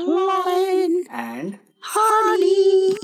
[0.00, 2.96] Lauren and Hardy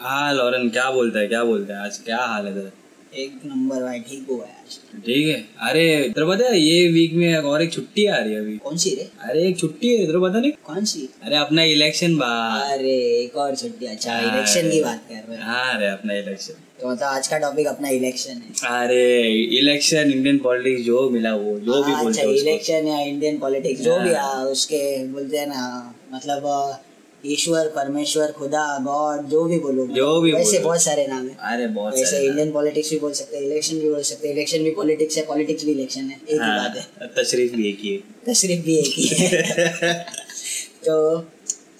[0.00, 1.26] हाँ Lauren क्या बोलता है?
[1.28, 1.84] क्या बोलता है?
[1.84, 2.70] आज क्या हाल है तेरा?
[3.14, 5.34] एक नंबर भाई ठीक हुआ है आज। ठीक है।
[5.68, 8.76] अरे तेरे पता है ये वीक में और एक छुट्टी आ रही है अभी। कौन
[8.76, 9.08] सी रे?
[9.28, 11.08] अरे एक छुट्टी है तेरे पता नहीं। कौन सी?
[11.22, 12.30] अरे अपना इलेक्शन बा
[12.72, 16.54] अरे एक और छुट्टी अच्छा इलेक्शन की बात कर रहे हैं। हाँ अरे अपना इलेक्शन
[16.80, 19.04] तो मतलब आज का टॉपिक अपना इलेक्शन है। अरे
[19.58, 23.38] इलेक्शन इंडियन पॉलिटिक्स जो मिला वो जो भी हाँ, बोलते अच्छा हैं इलेक्शन या इंडियन
[23.38, 26.42] पॉलिटिक्स जो भी हाँ। उसके बोलते हैं ना मतलब
[27.26, 31.66] ईश्वर परमेश्वर खुदा गॉड जो भी बोलो। जो भी वैसे बहुत सारे नाम है। अरे
[31.66, 34.70] बहुत वैसे इंडियन पॉलिटिक्स भी बोल सकते हैं इलेक्शन भी बोल सकते हैं इलेक्शन भी
[34.70, 37.92] पॉलिटिक्स है पॉलिटिक्स भी इलेक्शन है एक ही बात है। हाँ, तशरीफ़ भी एक ही
[37.94, 40.06] है। तशरीफ़ भी एक ही है।
[40.84, 41.24] तो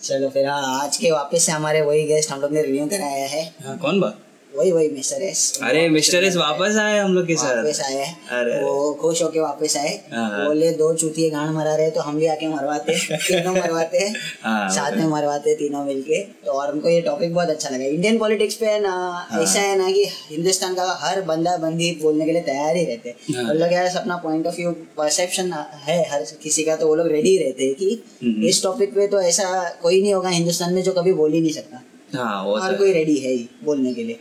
[0.03, 3.27] चलो फिर हाँ आज के वापस से हमारे वही गेस्ट हम लोग ने रिव्यू कराया
[3.27, 4.19] है। हाँ, कौन बा
[4.57, 8.05] वही वही मिस्टर एस अरे मिस्टर एस वापस आए हम लोग के साथ। वापस आए।
[8.31, 12.19] अरे। वो खुश होके वापस आए। हाँ। बोले दो चूतिए गांड मरा रहे तो हम
[12.19, 12.95] भी आके मरवाते
[13.29, 13.99] तीनों मरवाते
[14.43, 18.19] हाँ, साथ में मरवाते तीनों मिलके। तो और हमको ये टॉपिक बहुत अच्छा लगा। इंडियन
[18.19, 18.91] पॉलिटिक्स पे ना
[19.31, 22.85] हाँ। ऐसा है ना कि हिंदुस्तान का हर बंदा बंदी बोलने के लिए तैयार ही
[22.85, 25.53] रहते हैं। हाँ। लोग यार अपना पॉइंट ऑफ़ व्यू परसेप्शन
[25.87, 29.07] है हर किसी का तो वो लोग रेडी रहते हैं कि हम्म। इस टॉपिक पे
[29.07, 29.49] तो ऐसा
[29.83, 31.83] कोई नहीं होगा हिंदुस्तान में जो कभी बोल ही नहीं सकता।
[32.15, 34.19] हाँ वो हर तो कोई रेडी है ही बोलने के लिए।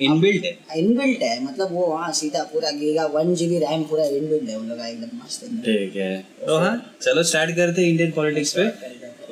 [0.00, 4.48] इनबिल्ट है इनबिल्ट है मतलब वो वहाँ सीधा पूरा गीगा वन जीबी रैम पूरा इनबिल्ट
[4.48, 6.16] है उन लोग का एकदम मस्त। ठीक है।
[6.46, 8.68] तो हाँ चलो स्टार्ट करते हैं इंडियन पॉलिटिक्स पे।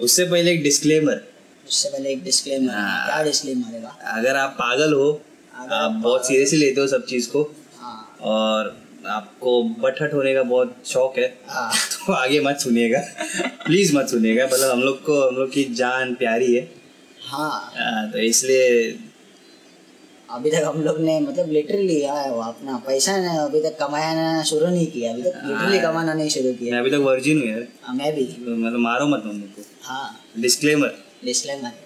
[0.02, 1.20] उससे पहले एक डिस्क्लेमर
[1.66, 5.10] उससे पहले एक डिस्क्लेमर हाँ। क्या डिस्क्लेमर है अगर आप पागल हो
[5.54, 7.42] आप बहुत सीरियसली लेते हो सब चीज़ को
[7.78, 8.76] हाँ। और
[9.08, 11.70] आपको बटहट होने का बहुत शौक है हाँ।
[12.06, 12.98] तो आगे मत सुनिएगा।
[13.66, 16.62] प्लीज़ मत सुनिएगा मतलब हम लोग को हम लोग की जान प्यारी है।
[17.22, 18.90] हाँ। हाँ, तो इसलिए
[20.30, 24.86] अभी तक हम लोग ने मतलब लिटरली अपना पैसा ने अभी तक कमाना शुरू नहीं
[24.86, 27.94] किया अभी तक लिटरली कमाना नहीं शुरू किया। मैं अभी तक वर्जिन हूँ यार। हाँ,
[27.94, 30.94] मैं भी। मतलब मारो मत लोग को। हाँ। डिस्क्लेमर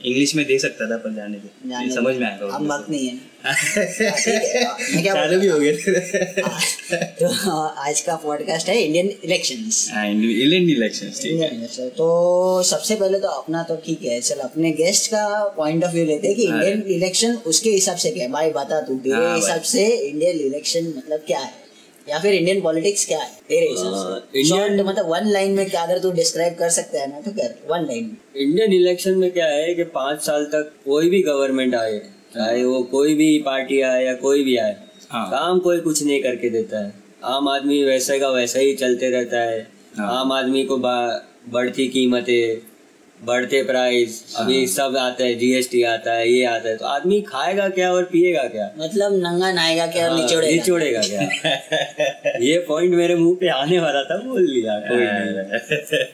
[0.04, 3.38] इंग्लिश में दे सकता था पर जाने दे। समझ में आएगा हम वक्त नहीं है।
[3.46, 5.72] है चालू भी हो गया।
[7.20, 10.78] तो आज का पॉडकास्ट है इंडियन इलेक्शंस हाँ इंडियन
[11.22, 15.48] ठीक है। इलेक्शन तो सबसे पहले तो अपना तो ठीक है चल अपने गेस्ट का
[15.48, 18.30] पॉइंट ऑफ़ व्यू लेते हैं कि हाँ। इंडियन इलेक्शन उसके हिसाब से क्या है?
[18.30, 21.67] भाई बता तू तेरे हाँ हिसाब से इंडियन इलेक्शन मतलब क्या है?
[22.08, 23.30] या फिर इंडियन पॉलिटिक्स क्या है?
[23.48, 27.00] तेरे हिसाब से। Indian- Short, मतलब वन लाइन में क्या अगर तू डिस्क्राइब कर सकता
[27.00, 30.44] है ना तो कर वन लाइन में। इंडियन इलेक्शन में क्या है कि पाँच साल
[30.44, 31.98] तक कोई भी गवर्नमेंट आए
[32.34, 34.76] चाहे वो कोई भी पार्टी आए या कोई भी आए
[35.10, 36.92] हाँ। काम कोई कुछ नहीं करके देता है।
[37.24, 40.76] आम आदमी वैसे का वैसा ही चलते रहता है। हाँ। आम आदमी को
[41.48, 42.67] बढ़ती कीमतें
[43.24, 47.68] बढ़ते प्राइस अभी सब आता है जीएसटी आता है ये आता है तो आदमी खाएगा
[47.68, 48.70] क्या और पिएगा क्या?
[48.78, 50.52] मतलब नंगा नाएगा क्या हाँ, निचोड़ेगा?
[50.52, 52.38] निचोड़ेगा क्या?
[52.42, 56.06] ये पॉइंट मेरे मुँह पे आने वाला था बोल लिया कोई नहीं।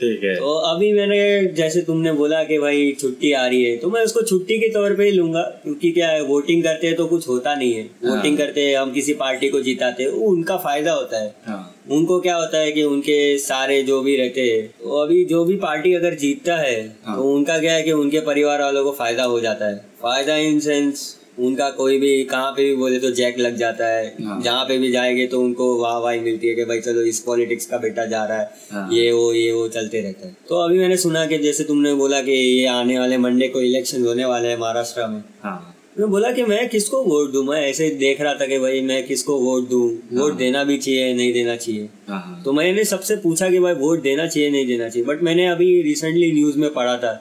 [0.00, 1.18] ठीक है। तो अभी मैंने
[1.54, 4.94] जैसे तुमने बोला कि भाई छुट्टी आ रही है तो मैं उसको छुट्टी के तौर
[4.96, 8.16] पे ही लूँगा क्योंकि क्या है वोटिंग करते हैं तो कुछ होता नहीं है। हाँ।
[8.16, 12.18] वोटिंग करते हैं हम किसी पार्टी को जिताते हैं उनका फ़ायदा होता है। हाँ। उनको
[12.20, 15.94] क्या होता है कि उनके सारे जो भी रहते हैं तो अभी जो भी पार्टी
[15.94, 19.40] अगर जीतता है हाँ। तो उनका क्या है कि उनके परिवार वालों को फ़ायदा हो
[19.40, 23.56] जाता है फ़ायदा इन सेंस उनका कोई भी कहाँ पे भी बोले तो जैक लग
[23.56, 26.80] जाता है हाँ। जहाँ पे भी जाएँगे तो उनको वाह वाही मिलती है कि भाई
[26.80, 30.26] चलो इस पॉलिटिक्स का बेटा जा रहा है हाँ। ये वो ये वो चलते रहता
[30.26, 33.60] है तो अभी मैंने सुना कि जैसे तुमने बोला कि ये आने वाले मंडे को
[33.60, 37.44] इलेक्शन होने वाले हैं महाराष्ट्र में हाँ मैं बोला कि मैं किसको वोट दूँ?
[37.44, 39.88] मैं ऐसे ही देख रहा था कि भाई मैं किसको वोट दूँ?
[40.12, 43.74] वोट देना भी चाहिए नहीं देना चाहिए। हाँ हाँ। तो मैंने सबसे पूछा कि भाई
[43.74, 47.12] वोट देना चाहिए नहीं देना चाहिए। बट मैंने अभी रिसेंटली न्यूज़ में पढ़ा था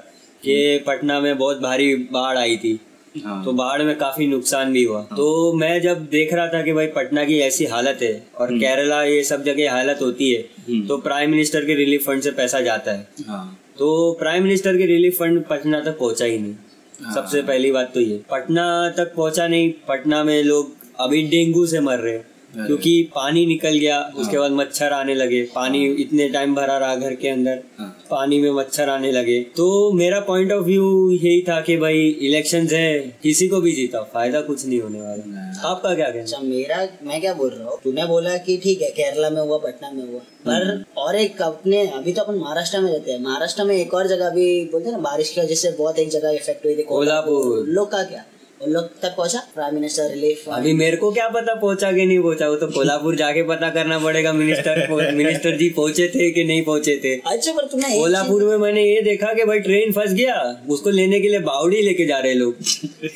[0.43, 2.79] कि पटना में बहुत भारी बाढ़ आई थी।
[3.25, 6.73] हाँ। तो बाढ़ में काफ़ी नुकसान भी हुआ। तो मैं जब देख रहा था कि
[6.73, 10.87] भाई पटना की ऐसी हालत है और केरला ये सब जगह हालत होती है हम्म।
[10.87, 14.85] तो प्राइम मिनिस्टर के रिलीफ फंड से पैसा जाता है। हाँ। तो प्राइम मिनिस्टर के
[14.85, 16.55] रिलीफ फंड पटना तक पहुँचा ही नहीं।
[17.05, 21.65] हाँ। सबसे पहली बात तो ये। पटना तक पहुँचा नहीं पटना में लोग अभी डेंगू
[21.65, 26.29] से मर रहे हैं क्योंकि पानी निकल गया उसके बाद मच्छर आने लगे पानी इतने
[26.29, 30.51] टाइम भरा रहा घर के अंदर। हाँ। पानी में मच्छर आने लगे। तो मेरा पॉइंट
[30.51, 34.79] ऑफ़ व्यू यही था कि भाई इलेक्शन है किसी को भी जीता फ़ायदा कुछ नहीं
[34.81, 36.21] होने वाला। आपका क्या कहना?
[36.21, 37.79] अच्छा मेरा मैं क्या बोल रहा हूँ?
[37.83, 41.85] तूने बोला कि ठीक है केरला में हुआ पटना में हुआ। पर और एक अपने
[41.89, 44.95] अभी तो अपन महाराष्ट्र में रहते हैं। महाराष्ट्र में एक और जगह भी बोलते हैं
[44.95, 48.23] ना बारिश की वजह से बहुत एक जगह इफ़ेक्ट हुई थी कोल्हापुर। लोग का क्या?
[48.61, 52.19] उन लोग तक पहुँचा प्राइम मिनिस्टर रिलीफ अभी मेरे को क्या पता पहुँचा कि नहीं
[52.19, 52.47] पहुँचा?
[52.49, 56.95] वो तो कोल्हापुर जाके पता करना पड़ेगा मिनिस्टर मिनिस्टर जी पहुँचे थे कि नहीं पहुँचे
[57.03, 57.13] थे?
[57.15, 60.35] अच्छा पर तुमने कोल्हापुर में मैंने ये देखा कि भाई ट्रेन फंस गया
[60.69, 62.55] उसको लेने के लिए बावड़ी लेके जा रहे लोग।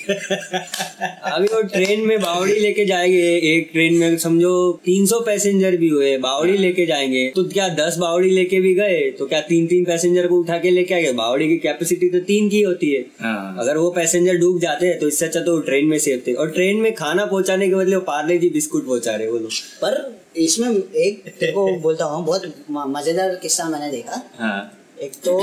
[1.34, 4.54] अभी वो ट्रेन में बावड़ी लेके जाएँगे एक ट्रेन में समझो
[4.89, 9.25] 300 पैसेंजर भी हुए बावड़ी लेके जाएँगे। तो क्या 10 बावड़ी लेके भी गए तो
[9.25, 11.13] क्या तीन तीन पैसेंजर को उठा के लेके आ गए?
[11.13, 15.00] बावड़ी की कैपेसिटी तो तीन की होती है। हाँ। अगर वो पैसेंजर डूब जाते हैं
[15.00, 17.96] तो इससे अच्छा तो ट्रेन में सेफ़ थे। और ट्रेन में खाना पहुँचाने के बदले
[17.96, 19.52] वो पार्ले जी बिस्कुट पहुँचा रहे वो लोग।
[19.82, 19.96] पर
[20.38, 24.60] इसमें एक देखो बोलता हूँ बहुत मज़ेदार किस्सा मैंने देखा। हाँ।
[25.02, 25.34] एक तो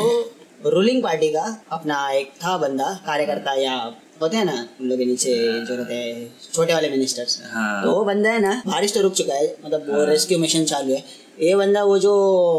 [0.67, 1.43] रूलिंग पार्टी का
[1.73, 3.75] अपना एक था बंदा कार्यकर्ता या
[4.23, 5.35] होते हैं ना उन लोग के नीचे
[5.67, 9.15] जो रहते हैं छोटे वाले मिनिस्टर्स हाँ। तो वो बंदा है ना बारिश तो रुक
[9.15, 11.03] चुका है मतलब वो रेस्क्यू मिशन चालू है।
[11.41, 12.13] ये बंदा वो जो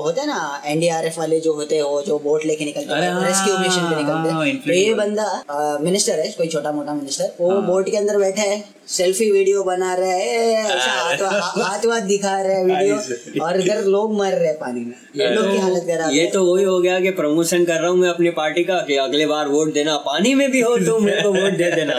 [0.04, 3.26] होते हैं ना एनडीआरएफ वाले जो होते हैं वो जो बोट लेके निकलते हैं हाँ,
[3.28, 7.34] रेस्क्यू मिशन पे निकलते हाँ, हैं तो ये बंदा मिनिस्टर है कोई छोटा मोटा मिनिस्टर
[7.40, 12.32] वो हाँ। बोट के अंदर बैठा है सेल्फी वीडियो बना रहा है हाथ हाथ दिखा
[12.42, 15.84] रहा है वीडियो और इधर लोग मर रहे हैं पानी में। ये लोग की हालत
[15.88, 18.64] खराब ये है तो वही हो गया कि प्रमोशन कर रहा हूँ मैं अपनी पार्टी
[18.64, 21.72] का कि अगले बार वोट देना पानी में भी हो तो मेरे को वोट दे
[21.72, 21.94] देना।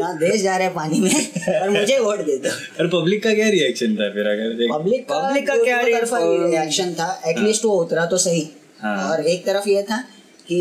[0.00, 3.34] ना देश जा रहे हैं पानी में और मुझे वोट दे दो। और पब्लिक का
[3.34, 8.18] क्या रिएक्शन था फिर अगर देख पब्लिक का क्या रिएक्शन था एटलीस्ट वो उतरा तो
[8.18, 8.48] सही
[8.80, 10.04] हाँ। और एक तरफ़ ये था
[10.48, 10.58] कि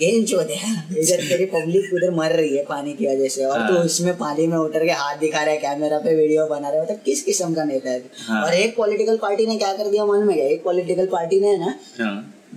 [0.00, 3.58] गेम चोद है इधर तेरी पब्लिक उधर मर रही है पानी की वजह से और
[3.58, 6.68] हाँ। तू इसमें पानी में उतर के हाथ दिखा रहा है कैमरा पे वीडियो बना
[6.68, 9.72] रहा है मतलब किस किस्म का नेता है हाँ। और एक पॉलिटिकल पार्टी ने क्या
[9.72, 12.14] कर दिया मन में एक पॉलिटिकल पार्टी ने ना हाँ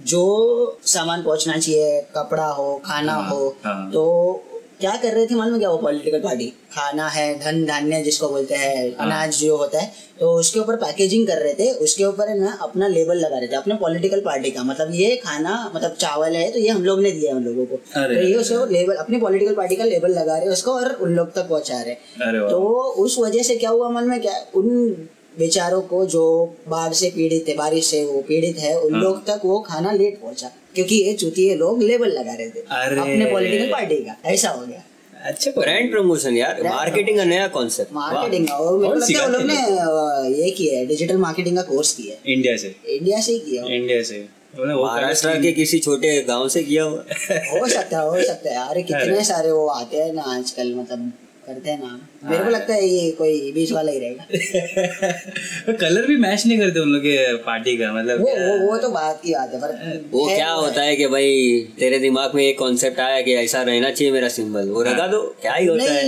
[0.07, 4.43] जो सामान पहुँचना चाहिए कपड़ा हो खाना हाँ, हो हाँ। तो
[4.79, 8.55] क्या कर रहे थे मालूम क्या वो पॉलिटिकल पार्टी खाना है धन धान्य जिसको बोलते
[8.55, 12.33] हैं हाँ। अनाज जो होता है तो उसके ऊपर पैकेजिंग कर रहे थे उसके ऊपर
[12.35, 16.35] ना अपना लेबल लगा रहे थे अपने पॉलिटिकल पार्टी का। मतलब ये खाना मतलब चावल
[16.35, 18.95] है तो ये हम लोग ने दिया है उन लोगों को। तो ये उसको लेबल
[18.95, 22.59] अपनी पॉलिटिकल पार्टी का लेबल लगा रहे उसको और उन लोग तक पहुँचा रहे। तो
[23.03, 24.33] उस वजह से क्या हुआ मन में क्या?
[24.55, 25.07] उन
[25.39, 26.23] बेचारों को जो
[26.67, 29.91] बाढ़ से पीड़ित है बारिश से वो पीड़ित है उन हाँ। लोग तक वो खाना
[29.91, 34.49] लेट पहुँचा। क्योंकि ये चुतिए लोग लेबल लगा रहे थे। अपने पॉलिटिकल पार्टी का ऐसा
[34.49, 34.83] हो गया।
[35.23, 39.45] अच्छा ब्रांड प्रमोशन यार मार्केटिंग का नया कॉन्सेप्ट मार्केटिंग और मेरे लगता है वो लोग
[39.45, 43.39] ने ये किया है डिजिटल मार्केटिंग का कोर्स किया है। इंडिया से। इंडिया से ही
[43.39, 44.27] किया हो। इंडिया से।
[44.59, 49.23] महाराष्ट्र के किसी छोटे गाँव से किया हो सकता है हो सकता है। अरे कितने
[49.23, 51.11] सारे वो आते हैं ना आजकल मतलब
[51.49, 56.17] करते हैं ना मेरे को लगता है ये कोई बीच वाला ही रहेगा। कलर भी
[56.17, 59.33] मैच नहीं करते उन लोग के पार्टी का मतलब वो वो वो तो बात की
[59.33, 62.99] बात है पर वो है क्या होता है। कि भाई तेरे दिमाग में एक कॉन्सेप्ट
[62.99, 66.03] आया कि ऐसा रहना चाहिए मेरा सिंबल वो लगा दो क्या ही होता है?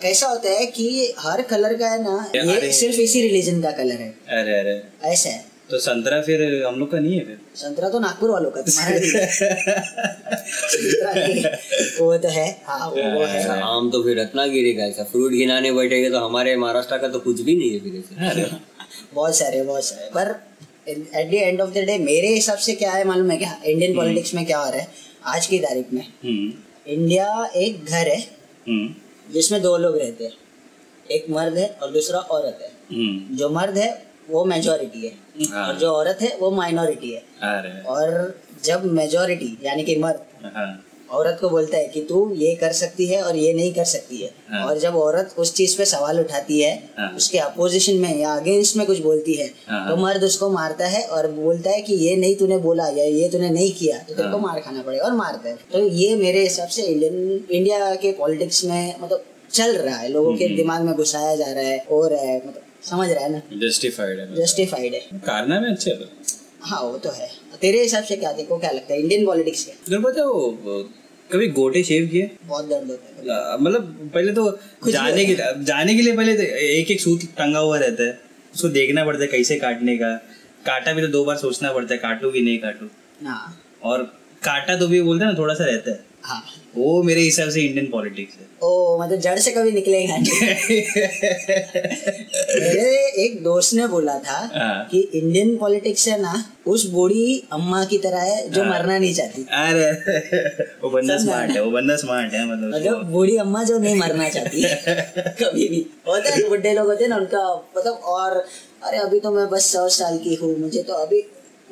[0.00, 4.00] कैसा होता है कि हर कलर का है ना ये सिर्फ़ इसी रिलीजन का कलर
[4.00, 7.38] है। अरे अरे। ऐसा है। तो संतरा फिर हम लोग का नहीं है फिर?
[7.54, 8.96] संतरा तो नागपुर वालों का तुम्हारा
[11.10, 11.52] है।
[12.00, 15.72] वो तो है। हाँ वो वो है। आम तो फिर रत्नागिरी का ऐसा फ्रूट गिनाने
[15.72, 18.56] बैठेंगे तो हमारे महाराष्ट्र का तो कुछ भी नहीं है फिर ऐसे।
[19.14, 20.34] बहुत सारे बहुत सारे। पर
[20.88, 23.60] at the end of the day मेरे हिसाब से क्या है मालूम है क्या?
[23.64, 24.88] इंडियन पॉलिटिक्स में क्या हो रहा है?
[25.26, 26.52] आज की तारीख में। हम्म।
[26.92, 28.20] इंडिया एक घर है
[28.68, 28.94] हम्म।
[29.32, 30.32] जिसमें दो लोग रहते हैं।
[31.10, 35.12] एक मर्द है और दूसरा औरत है। हम्म। जो मर्द है वो मेजोरिटी है
[35.50, 38.34] हाँ। और जो औरत है वो माइनॉरिटी है और
[38.64, 40.70] जब मेजोरिटी यानी कि मर्द हाँ
[41.10, 44.16] औरत को बोलता है कि तू ये कर सकती है और ये नहीं कर सकती
[44.16, 48.34] है हाँ। और जब औरत उस चीज़ पे सवाल उठाती है। उसके अपोजिशन में या
[48.34, 52.14] अगेंस्ट में कुछ बोलती है। तो मर्द उसको मारता है और बोलता है कि ये
[52.16, 55.12] नहीं तूने बोला या ये तूने नहीं किया तो तेरे को। मार खाना पड़ेगा और
[55.12, 59.96] मारता है तो ये मेरे हिसाब से इंडियन इंडिया के पॉलिटिक्स में मतलब चल रहा
[59.96, 63.08] है लोगों के हम्म। दिमाग में घुसाया जा रहा है हो रहा है मतलब समझ
[63.10, 63.40] रहा है ना?
[63.58, 66.08] जस्टिफाइड है जस्टिफाइड है। कारनामे अच्छे तो।
[66.62, 67.28] हाँ वो तो है।
[67.60, 69.00] तेरे हिसाब से क्या देखो क्या लगता है?
[69.00, 69.74] इंडियन पॉलिटिक्स क्या?
[69.86, 70.82] तुझे पता है वो वो
[71.30, 72.30] कभी गोटे शेव किए?
[72.44, 75.34] बहुत दर्द होता है। मतलब पहले तो जाने के
[75.64, 78.18] जाने के लिए पहले तो एक एक सूत टंगा हुआ रहता है।
[78.54, 80.14] उसको देखना पड़ता है कैसे काटने का।
[80.66, 82.86] काटा भी तो दो बार सोचना पड़ता है काटू कि नहीं काटू।
[83.26, 84.02] हाँ। और
[84.42, 86.42] काटा तो भी बोलते हैं ना थोड़ा सा रहता है। हाँ
[86.76, 90.16] वो मेरे हिसाब से इंडियन पॉलिटिक्स है। ओ मतलब जड़ से कभी निकलेगा
[92.56, 92.90] मेरे
[93.24, 96.34] एक दोस्त ने बोला था हाँ। कि इंडियन पॉलिटिक्स है ना
[96.66, 99.90] उस बूढ़ी अम्मा की तरह है जो हाँ। मरना नहीं चाहती। अरे
[100.82, 104.28] वो बंदा स्मार्ट है वो बंदा स्मार्ट है मतलब मतलब बूढ़ी अम्मा जो नहीं मरना
[104.28, 104.62] चाहती।
[105.42, 107.44] कभी भी। होता है बुढ़े लोग होते हैं ना उनका
[107.76, 108.44] मतलब और
[108.84, 111.20] अरे अभी तो मैं बस सौ साल की हूँ मुझे तो अभी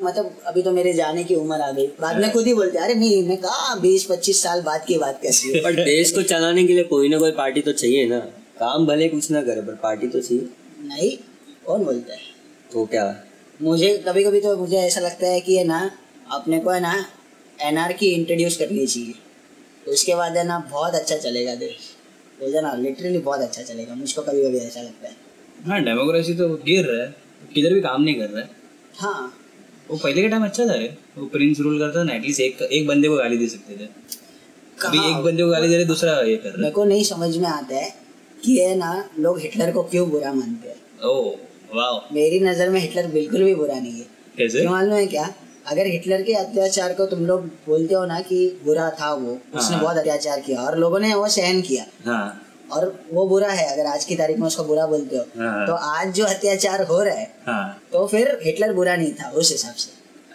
[0.03, 2.95] मतलब अभी तो मेरे जाने की उम्र आ गई। बाद में खुद ही बोलते अरे
[2.95, 6.73] नहीं मैं कहा बीस पच्चीस साल बाद की बात रही पर देश को चलाने के
[6.73, 8.19] लिए कोई ना कोई पार्टी तो चाहिए ना।
[8.59, 10.47] काम भले कुछ ना करे पर पार्टी तो चाहिए।
[10.83, 11.11] नहीं
[11.65, 12.19] कौन बोलता है?
[12.73, 13.05] तो क्या?
[13.61, 15.79] मुझे कभी कभी तो मुझे ऐसा लगता है कि है ना
[16.31, 16.93] अपने को है ना
[17.61, 19.13] एनआरकी इंट्रोड्यूस करनी चाहिए।
[19.85, 21.89] तो उसके बाद है ना बहुत अच्छा चलेगा देश।
[22.39, 25.15] बोलते ना लिटरली बहुत अच्छा चलेगा। मुझको कभी कभी ऐसा लगता है।
[25.67, 27.15] हाँ डेमोक्रेसी तो गिर रहा है।
[27.53, 28.49] किधर भी काम नहीं कर रहा है।
[28.97, 29.33] हाँ।
[29.89, 32.61] वो पहले के टाइम अच्छा था रे। वो प्रिंस रूल करता था ना एटलीस्ट एक
[32.63, 33.87] एक बंदे को गाली दे सकते थे।
[34.87, 37.35] अभी एक बंदे को गाली दे रहे दूसरा ये कर रहा मेरे को नहीं समझ
[37.37, 37.93] में आता है
[38.43, 42.79] कि है ना लोग हिटलर को क्यों बुरा मानते हैं। ओह वाह मेरी नज़र में
[42.81, 44.05] हिटलर बिल्कुल भी बुरा नहीं है।
[44.37, 44.59] कैसे?
[44.59, 45.29] क्यों मालूम है क्या?
[45.67, 49.75] अगर हिटलर के अत्याचार को तुम लोग बोलते हो ना कि बुरा था वो उसने
[49.75, 52.41] हाँ। बहुत अत्याचार किया और लोगों ने वो सहन किया। हाँ।
[52.73, 55.73] और वो बुरा है अगर आज की तारीख में उसको बुरा बोलते हो हाँ। तो
[55.73, 59.73] आज जो अत्याचार हो रहा है हाँ। तो फिर हिटलर बुरा नहीं था उस हिसाब
[59.75, 59.91] से।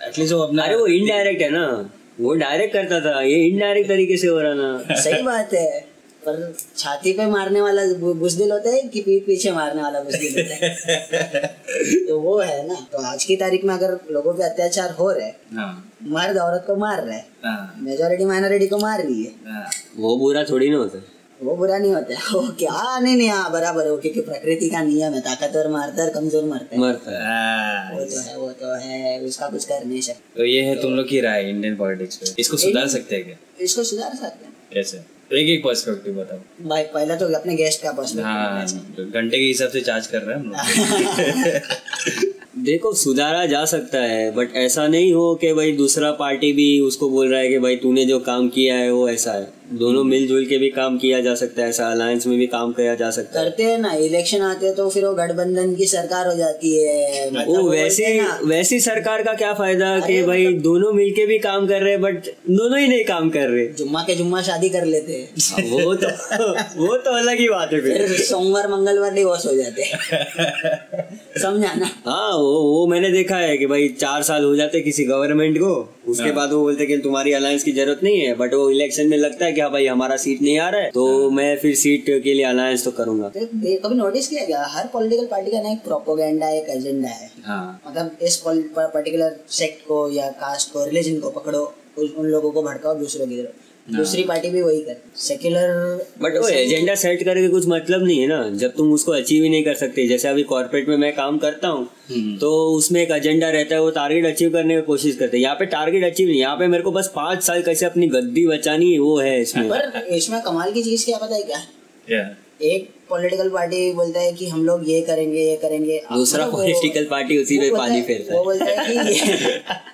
[0.09, 4.17] एटलीस्ट वो अपना अरे वो इनडायरेक्ट है ना। वो डायरेक्ट करता था ये इनडायरेक्ट तरीके
[4.17, 5.81] से हो रहा ना। सही बात है
[6.27, 10.67] पर छाती पे मारने वाला बुजदिल होता है कि पीठ पीछे मारने वाला बुजदिल होता
[10.67, 11.47] है?
[12.09, 15.29] तो वो है ना तो आज की तारीख में अगर लोगों पे अत्याचार हो रहे
[15.57, 19.71] हाँ मर्द औरत को मार रहे हैं, हाँ। मेजोरिटी माइनॉरिटी को मार रही है। हाँ।
[19.97, 20.99] वो बुरा थोड़ी ना होता।
[21.43, 22.99] वो बुरा नहीं होता है। वो क्या?
[22.99, 26.45] नहीं नहीं हाँ बराबर है। वो क्योंकि प्रकृति का नियम है ताकतवर मारता है कमज़ोर
[26.45, 30.01] मारता है। मरता है। हाँ, वो तो है वो तो है उसका कुछ कर नहीं
[30.01, 33.25] सकते। तो ये है तुम लोग की राय इंडियन पॉलिटिक्स पे। इसको सुधार सकते हैं
[33.25, 33.37] क्या?
[33.61, 34.99] इसको सुधार सकते हैं। कैसे
[35.31, 39.45] तो एक एक पर्सपेक्टिव बताओ। भाई पहले तो अपने गेस्ट का हाँ पर्सपेक्टिव घंटे के
[39.45, 42.33] हिसाब से चार्ज कर रहे हैं हम लोग।
[42.65, 47.09] देखो सुधारा जा सकता है बट ऐसा नहीं हो कि भाई दूसरा पार्टी भी उसको
[47.11, 50.45] बोल रहा है कि भाई तूने जो काम किया है वो ऐसा है। दोनों मिलजुल
[50.45, 53.41] के भी काम किया जा सकता है ऐसा अलायंस में भी काम किया जा सकता
[53.41, 56.83] है। करते हैं ना इलेक्शन आते हैं तो फिर वो गठबंधन की सरकार हो जाती
[56.83, 61.67] है। मतलब वो वैसे वैसी सरकार का क्या फ़ायदा कि भाई दोनों मिलके भी काम
[61.67, 64.85] कर रहे हैं बट दोनों ही नहीं काम कर रहे। जुम्मा के जुम्मा शादी कर
[64.85, 66.09] लेते हैं। वो तो
[66.87, 71.04] वो तो अलग ही बात है फिर। सोमवार मंगलवार डिवोर्स हो जाते हैं।
[71.37, 75.05] समझा ना हाँ वो वो मैंने देखा है कि भाई चार साल हो जाते किसी
[75.05, 75.73] गवर्नमेंट को
[76.09, 79.17] उसके बाद वो बोलते कि तुम्हारी अलायंस की ज़रूरत नहीं है बट वो इलेक्शन में
[79.19, 82.05] लगता है कि हाँ भाई हमारा सीट नहीं आ रहा है तो मैं फिर सीट
[82.25, 85.73] के लिए अलायंस तो करूँगा। तो कभी नोटिस किया गया हर पॉलिटिकल पार्टी का ना
[85.73, 91.21] एक प्रोपोगेंडा एक एजेंडा है। हाँ। मतलब इस पर्टिकुलर सेक्ट को या कास्ट को रिलीजन
[91.21, 91.65] को पकड़ो
[91.99, 96.49] उन लोगों को भड़काओ दूसरों की तरफ़। दूसरी पार्टी भी वही कर सेक्युलर बट वो
[96.49, 99.75] एजेंडा सेट करके कुछ मतलब नहीं है ना। जब तुम उसको अचीव ही नहीं कर
[99.75, 103.81] सकते। जैसे अभी कॉर्पोरेट में मैं काम करता हूँ तो उसमें एक एजेंडा रहता है
[103.81, 106.67] वो टारगेट अचीव करने की कोशिश करते हैं। यहाँ पे टारगेट अचीव नहीं यहाँ पे
[106.67, 110.41] मेरे को बस पाँच साल कैसे अपनी गद्दी बचानी है वो है इसमें। पर इसमें
[110.43, 112.31] कमाल की चीज़ क्या पता है क्या?
[112.63, 117.05] एक पॉलिटिकल पार्टी बोलता है कि हम लोग ये करेंगे ये करेंगे। दूसरा मतलब पॉलिटिकल
[117.05, 119.94] पार्टी उसी पे वो पानी है- फेरता वो है बोलता है कि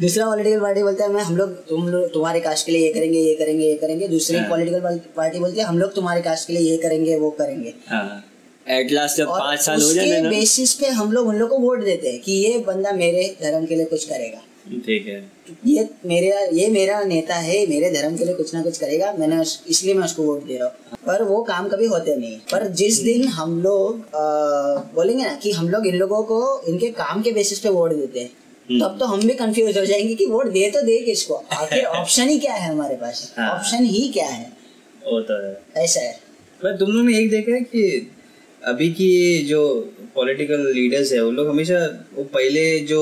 [0.00, 2.92] दूसरा पॉलिटिकल पार्टी बोलता है मैं हम लोग तुम लोग तुम्हारे कास्ट के लिए ये
[2.92, 6.46] करेंगे ये करेंगे ये करेंगे। दूसरी हाँ। पॉलिटिकल पार्टी बोलती है हम लोग तुम्हारे कास्ट
[6.46, 8.24] के लिए ये करेंगे वो करेंगे। हाँ।
[8.66, 11.84] एट लास्ट जब पाँच साल हो जाए बेसिस पे हम लोग उन लोग को वोट
[11.84, 14.42] देते हैं कि ये बंदा मेरे धर्म के लिए कुछ करेगा।
[14.86, 15.16] ठीक है।
[15.66, 19.40] ये मेरे ये मेरा नेता है मेरे धर्म के लिए कुछ ना कुछ करेगा मैंने
[19.68, 23.00] इसलिए मैं उसको वोट दे रहा हूँ। पर वो काम कभी होते नहीं। पर जिस
[23.00, 24.16] दिन हम लोग
[24.94, 28.20] बोलेंगे ना कि हम लोग इन लोगों को इनके काम के बेसिस पे वोट देते
[28.20, 28.30] हैं।
[28.68, 31.34] तब तो हम भी कंफ्यूज हो जाएँगे कि वोट दे तो दे किसको?
[31.52, 33.34] आखिर ऑप्शन ही क्या है हमारे पास?
[33.38, 34.52] हाँ। ऑप्शन ही क्या है?
[35.06, 36.12] वो तो है। ऐसा है।
[36.62, 38.10] पर तुम लोग ने एक देखा है कि
[38.62, 39.60] अभी की जो
[40.14, 41.78] पॉलिटिकल लीडर्स है उन लोग हमेशा
[42.16, 43.00] वो पहले जो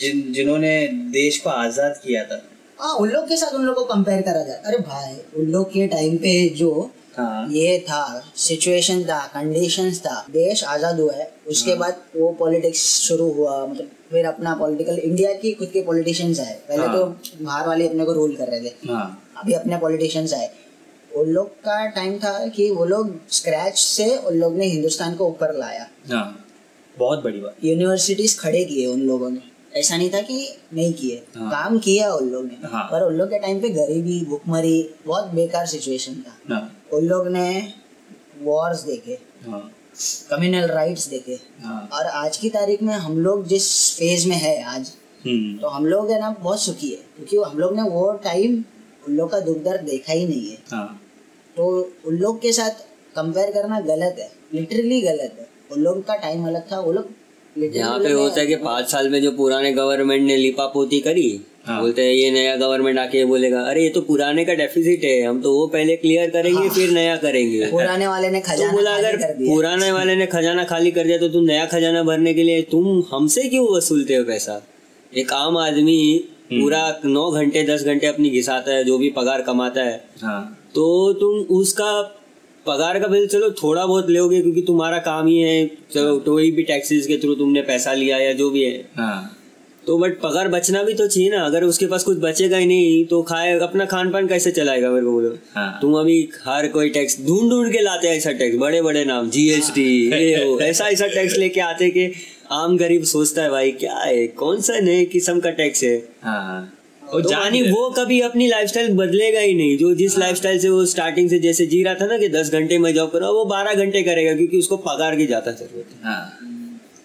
[0.00, 0.76] जिन जिन्होंने
[1.12, 2.42] देश को आज़ाद किया था।
[2.80, 5.68] हाँ उन लोग के साथ उन लोग को कंपेयर करा जाए अरे भाई उन लोग
[5.72, 6.70] के टाइम पे जो
[7.18, 12.84] हाँ। ये था सिचुएशन था कंडीशंस था। देश आज़ाद हुआ है उसके बाद वो पॉलिटिक्स
[13.00, 17.44] शुरू हुआ मतलब फिर अपना पॉलिटिकल इंडिया की खुद के पॉलिटिशियंस आए। पहले हाँ। तो
[17.44, 20.50] बाहर वाले अपने को रूल कर रहे थे। हाँ। अभी अपने पॉलिटिशियंस आए।
[21.10, 25.26] उन लोग का टाइम था कि वो लोग स्क्रैच से उन लोग ने हिंदुस्तान को
[25.26, 26.44] ऊपर लाया। हाँ।
[26.94, 29.40] बहुत बड़ी बात। यूनिवर्सिटीज खड़े किए उन लोगों ने।
[29.76, 33.14] ऐसा नहीं था कि नहीं किए हाँ। काम किया उन लोग ने। हाँ। पर उन
[33.14, 36.60] लोग के टाइम पे गरीबी भुखमरी बहुत बेकार सिचुएशन था। हाँ।
[36.94, 37.48] उन लोग ने
[38.42, 39.60] वॉर्स देखे हाँ।
[40.30, 43.66] कम्युनल राइट्स देखे। हाँ। और आज की तारीख में हम लोग जिस
[43.98, 44.92] फ़ेज़ में है आज
[45.26, 48.64] हम्म। तो हम लोग है ना बहुत सुखी है क्योंकि हम लोग ने वो टाइम
[49.08, 51.00] उन लोग का दुख दर्द देखा ही नहीं है। हाँ।
[51.56, 51.68] तो
[52.06, 52.84] उन लोग के साथ
[53.16, 57.16] कंपेयर करना गलत है लिटरली गलत है। उन लोग का टाइम अलग था वो लोग
[57.56, 61.28] यहाँ पे होता है कि पाँच साल में जो पुराने गवर्नमेंट ने लिपा पोती करी
[61.68, 65.22] हाँ। बोलते हैं ये नया गवर्नमेंट आके बोलेगा। अरे ये तो पुराने का डेफिसिट है
[65.22, 68.72] हम तो वो पहले क्लियर करेंगे हाँ। फिर नया करेंगे। पुराने वाले ने तो खजाना
[68.72, 71.66] बोला खाली अगर कर दिया। पुराने वाले ने खजाना खाली कर दिया तो तुम नया
[71.66, 74.62] खजाना भरने के लिए तुम हमसे क्यों वसूलते हो पैसा?
[75.16, 79.82] एक आम आदमी पूरा नौ घंटे दस घंटे अपनी घिसाता है जो भी पगार कमाता
[79.82, 82.02] है। हाँ। तो तुम उसका
[82.66, 86.62] पगार का बिल चलो थोड़ा बहुत लोगे क्योंकि तुम्हारा काम ही है। चलो कोई भी
[86.62, 89.37] टैक्सेस के थ्रू तुमने पैसा लिया या जो भी है। हाँ।
[89.88, 93.04] तो बट पगार बचना भी तो चाहिए ना। अगर उसके पास कुछ बचेगा ही नहीं
[93.06, 95.30] तो खाए अपना खान पान कैसे चलाएगा मेरे को बोलो?
[95.54, 99.04] हाँ। तुम अभी हर कोई टैक्स ढूंढ ढूंढ के लाते हैं ऐसा टैक्स बड़े बड़े
[99.04, 102.10] नाम जीएसटी ये ऐसा ऐसा टैक्स लेके आते कि
[102.52, 104.26] आम गरीब सोचता है भाई क्या है?
[104.26, 105.96] कौन सा नए किस्म का टैक्स है?
[106.22, 106.60] हाँ हाँ।
[107.02, 111.30] वो जानी वो कभी अपनी लाइफस्टाइल बदलेगा ही नहीं। जो जिस लाइफस्टाइल से वो स्टार्टिंग
[111.30, 114.02] से जैसे जी रहा था ना कि दस घंटे में जॉब करो वो बारह घंटे
[114.02, 116.47] करेगा क्योंकि उसको पगार की ज़्यादा ज़रूरत है। हाँ।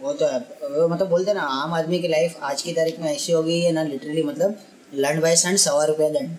[0.03, 0.39] वो तो है।
[0.71, 3.59] वो मतलब बोलते ना आम आदमी की लाइफ आज की तारीख में ऐसी हो गई
[3.61, 4.55] है ना लिटरली मतलब
[4.95, 6.29] लंड बाय सन सवा रुपया दंड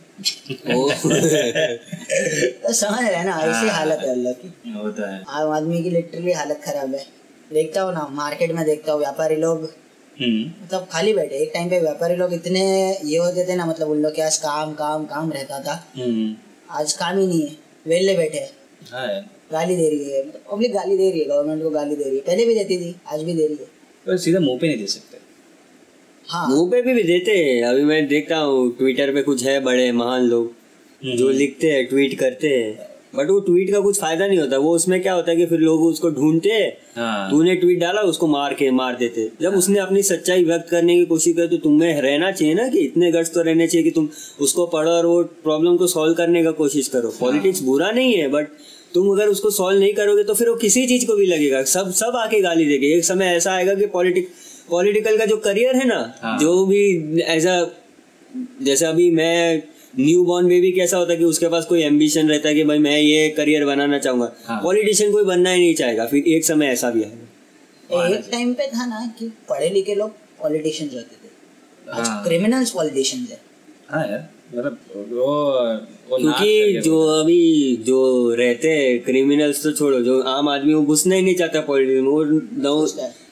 [2.62, 5.90] तो समझ रहे ना ऐसी हालत है अल्लाह की। वो तो है। आम आदमी की
[5.90, 7.04] लिटरली हालत खराब है।
[7.52, 9.62] देखता हूँ ना मार्केट में देखता हूँ व्यापारी लोग।
[10.16, 12.61] हम्म। मतलब खाली बैठे एक टाइम पे व्यापारी लोग इतने
[13.04, 16.35] ये होते थे ना मतलब उन लोग के पास काम काम काम रहता था। हम्म।
[16.71, 17.56] आज काम ही नहीं है
[17.87, 18.50] वेले बैठे। हैं।
[18.92, 22.04] हाँ। गाली दे रही है। मतलब पब्लिक गाली दे रही है गवर्नमेंट को गाली दे
[22.04, 23.68] रही है। पहले भी देती थी आज भी दे रही है।
[24.06, 25.23] पर सीधा मुँह पे नहीं दे सकते।
[26.25, 29.61] हाँ। मुँह पे भी, भी देते हैं। अभी मैं देखता हूँ ट्विटर पे कुछ है
[29.64, 30.52] बड़े महान लोग
[31.16, 34.75] जो लिखते हैं ट्वीट करते हैं। बट वो ट्वीट का कुछ फ़ायदा नहीं होता। वो
[34.75, 38.26] उसमें क्या होता है कि फिर लोग उसको ढूंढते हैं। हाँ। तूने ट्वीट डाला उसको
[38.26, 41.56] मार के मार देते जब हाँ। उसने अपनी सच्चाई व्यक्त करने की कोशिश की तो
[41.58, 44.08] तुम्हें रहना चाहिए ना कि इतने गट्स तो रहने चाहिए कि तुम
[44.40, 48.28] उसको पढ़ो और वो प्रॉब्लम को सॉल्व करने का कोशिश करो। पॉलिटिक्स बुरा नहीं है
[48.28, 48.49] बट
[48.95, 51.91] तुम अगर उसको सॉल्व नहीं करोगे तो फिर वो किसी चीज़ को भी लगेगा। सब
[51.93, 54.29] सब आके गाली देंगे। एक समय ऐसा आएगा कि पॉलिटिक
[54.71, 57.57] पॉलिटिकल का जो करियर है ना हाँ। जो भी ऐसा
[58.63, 59.63] जैसे अभी मैं
[59.99, 62.79] न्यू बॉर्न बेबी कैसा होता है कि उसके पास कोई एम्बिशन रहता है कि भाई
[62.79, 66.67] मैं ये करियर बनाना चाहूँगा। हाँ। पॉलिटिशियन कोई बनना ही नहीं चाहेगा। फिर एक समय
[66.67, 70.11] ऐसा भी आएगा। एक टाइम पे था ना कि पढ़े लिखे लोग
[70.41, 73.41] पॉलिटिशियंस होते थे। हाँ। क्रिमिनल्स पॉलिटिशियंस है।
[73.89, 74.79] हाँ यार मतलब
[75.13, 75.27] वो
[76.08, 77.99] क्योंकि जो अभी जो
[78.38, 82.08] रहते हैं क्रिमिनल्स तो छोड़ो जो आम आदमी वो घुसना ही नहीं चाहता पॉलिटिक्स में।
[82.08, 82.75] वो नौ।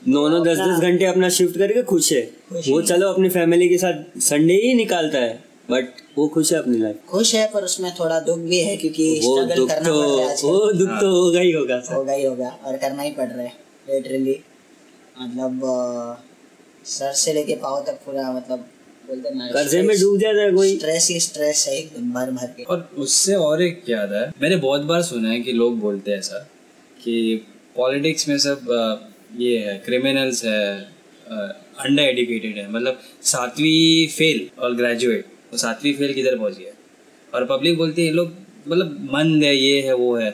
[0.08, 2.22] नौ नौ दस दस घंटे अपना शिफ्ट करके खुश है।
[2.68, 5.34] वो चलो अपनी फैमिली के साथ संडे ही निकालता है
[5.70, 5.88] बट
[6.18, 9.42] वो खुश है अपनी लाइफ खुश है पर उसमें थोड़ा दुख भी है क्योंकि वो
[9.44, 13.02] दुख तो है आजकल। वो दुख तो होगा ही होगा। होगा ही होगा और करना
[13.02, 13.52] ही पड़ रहा है
[13.88, 14.38] लिटरली
[15.16, 15.60] मतलब
[16.86, 18.64] सर से लेके पाओ तक पूरा मतलब
[19.08, 22.88] कर्जे में डूब जाता है कोई। स्ट्रेस ही स्ट्रेस है एकदम भर भर के। और
[22.98, 26.38] उससे और एक याद है मैंने बहुत बार सुना है कि लोग बोलते हैं ऐसा
[27.04, 27.44] कि
[27.76, 28.68] पॉलिटिक्स में सब
[29.38, 30.62] ये है क्रिमिनल्स है
[31.26, 36.72] अंडर एडुकेटेड है मतलब सातवीं फेल और ग्रेजुएट तो सातवीं फेल किधर पहुँच गया
[37.34, 38.32] और पब्लिक बोलती है लोग
[38.68, 40.30] मतलब मंद है ये है वो है।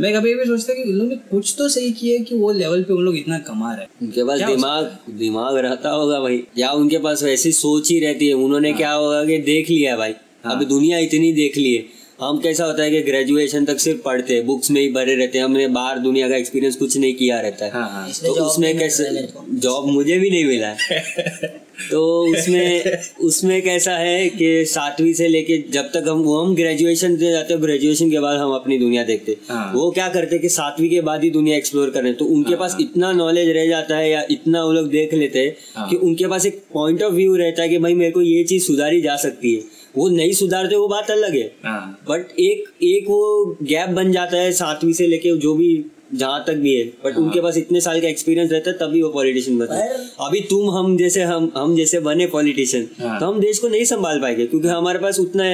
[0.00, 2.82] मैं कभी भी सोचता कि उन लोगों ने कुछ तो सही किया कि वो लेवल
[2.82, 6.72] पे उन लोग इतना कमा रहे हैं। उनके पास दिमाग दिमाग रहता होगा भाई। या
[6.72, 10.14] उनके पास वैसी सोच ही रहती है। उन्होंने हाँ। क्या होगा कि देख लिया भाई।
[10.44, 11.84] हाँ। अभी दुनिया इतनी देख ली है
[12.20, 15.38] हम कैसा होता है कि ग्रेजुएशन तक सिर्फ़ पढ़ते हैं। बुक्स में ही भरे रहते
[15.38, 18.78] हैं। हमने बाहर दुनिया का एक्सपीरियंस कुछ नहीं किया रहता है। हाँ हाँ। तो उसमें
[18.78, 25.28] कैसे। जॉब मुझे भी नहीं मिला है। तो उसमें उसमें कैसा है कि सातवीं से
[25.28, 28.78] लेके जब तक हम वो हम ग्रेजुएशन दे जाते हैं ग्रेजुएशन के बाद हम अपनी
[28.78, 31.90] दुनिया देखते हैं। हाँ। वो क्या करते हैं कि सातवीं के बाद ही दुनिया एक्सप्लोर
[31.90, 34.72] कर रहे हैं तो उनके हाँ। पास इतना नॉलेज रह जाता है या इतना वो
[34.72, 37.78] लोग देख लेते हैं हाँ। कि उनके पास एक पॉइंट ऑफ़ व्यू रहता है कि
[37.78, 39.62] भाई मेरे को ये चीज़ सुधारी जा सकती है
[39.96, 44.36] वो नहीं सुधारते वो बात अलग है हाँ बट एक एक वो गैप बन जाता
[44.36, 45.68] है सातवीं से लेके जो भी
[46.14, 49.02] जहाँ तक भी है बट हाँ। उनके पास इतने साल का एक्सपीरियंस रहता है तभी
[49.02, 49.88] वो पॉलिटिशियन बनते हैं
[50.20, 53.84] अभी तुम हम जैसे हम हम जैसे बने पॉलिटिशियन हाँ। तो हम देश को नहीं
[53.84, 55.44] संभाल पाएँगे क्योंकि हमारे पास उतना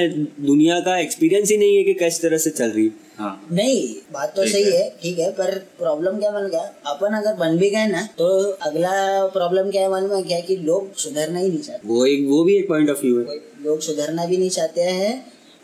[0.45, 3.81] दुनिया का एक्सपीरियंस ही नहीं है कि किस तरह से चल रही है। हाँ। नहीं
[4.13, 6.61] बात तो सही है। है ठीक है पर प्रॉब्लम क्या बन गया?
[6.85, 8.27] अपन अगर बन भी गए ना तो
[8.61, 8.91] अगला
[9.27, 10.39] प्रॉब्लम क्या है मालूम है क्या?
[10.39, 13.35] कि लोग सुधरना ही नहीं चाहते। वो एक वो भी एक पॉइंट ऑफ़ व्यू है।
[13.65, 15.13] लोग सुधरना भी नहीं चाहते हैं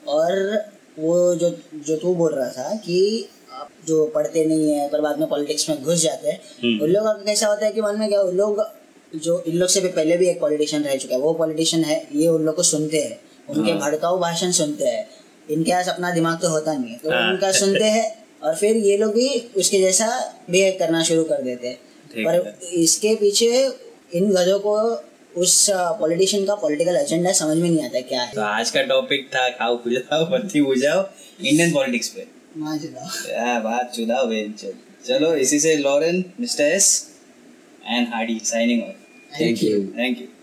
[0.08, 0.64] और
[1.00, 1.50] वो जो
[1.88, 3.28] जो तू बोल रहा था कि
[3.88, 7.06] जो पढ़ते नहीं है पर बाद में पॉलिटिक्स में घुस जाते हैं हम्म। उन लोग
[7.06, 8.64] का कैसा होता है कि मन में क्या उन लोग
[9.18, 12.06] जो इन लोग से भी पहले भी एक पॉलिटिशियन रह चुका है वो पॉलिटिशियन है
[12.14, 13.20] ये उन लोग को सुनते हैं
[13.50, 15.08] उनके हाँ। भड़काऊ भाषण सुनते हैं
[15.48, 18.08] इनके पास अपना दिमाग तो होता नहीं है तो हाँ। उनका सुनते हैं
[18.42, 20.08] और फिर ये लोग भी उसके जैसा
[20.50, 21.78] बिहेव करना शुरू कर देते हैं
[22.18, 23.50] पर इसके पीछे
[24.14, 24.76] इन गधों को
[25.36, 25.66] उस
[26.00, 29.48] पॉलिटिशियन का पॉलिटिकल एजेंडा समझ में नहीं आता क्या है तो आज का टॉपिक था
[29.52, 31.04] खाओ बुझाओ बत्ती बुझाओ
[31.42, 34.54] इंडियन पॉलिटिक्स पे क्या बात जुदा बेन
[35.06, 36.90] चलो इसी से Lauren mister S
[37.86, 40.28] and Hardy signing off thank you thank you